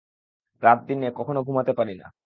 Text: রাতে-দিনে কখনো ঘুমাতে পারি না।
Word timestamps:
রাতে-দিনে 0.63 1.07
কখনো 1.15 1.39
ঘুমাতে 1.43 1.71
পারি 1.73 1.93
না। 1.95 2.07